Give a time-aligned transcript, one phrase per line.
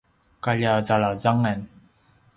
[0.43, 1.59] kalja zalangzangan